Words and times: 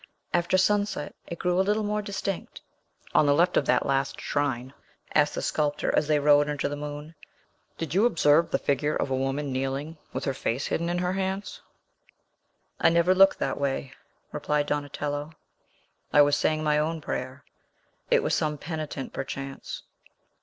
After 0.33 0.57
sunset, 0.57 1.13
it 1.27 1.37
grew 1.37 1.59
a 1.59 1.61
little 1.61 1.83
more 1.83 2.01
distinct. 2.01 2.61
"On 3.13 3.27
the 3.27 3.35
left 3.35 3.55
of 3.55 3.67
that 3.67 3.85
last 3.85 4.19
shrine," 4.19 4.73
asked 5.13 5.35
the 5.35 5.43
sculptor, 5.43 5.95
as 5.95 6.07
they 6.07 6.17
rode, 6.17 6.49
under 6.49 6.67
the 6.67 6.75
moon, 6.75 7.13
"did 7.77 7.93
you 7.93 8.07
observe 8.07 8.49
the 8.49 8.57
figure 8.57 8.95
of 8.95 9.11
a 9.11 9.15
woman 9.15 9.53
kneeling, 9.53 9.99
with 10.11 10.25
her, 10.25 10.33
face 10.33 10.65
hidden 10.65 10.89
in 10.89 10.97
her 10.97 11.13
hands?" 11.13 11.61
"I 12.79 12.89
never 12.89 13.13
looked 13.13 13.37
that 13.37 13.59
way," 13.61 13.93
replied 14.31 14.65
Donatello. 14.65 15.33
"I 16.11 16.23
was 16.23 16.35
saying 16.35 16.63
my 16.63 16.79
own 16.79 16.99
prayer. 16.99 17.43
It 18.09 18.23
was 18.23 18.33
some 18.33 18.57
penitent, 18.57 19.13
perchance. 19.13 19.83